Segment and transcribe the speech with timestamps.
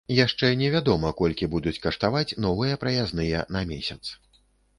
[0.25, 4.01] Яшчэ не вядома, колькі будуць каштаваць новыя праязныя на месяц.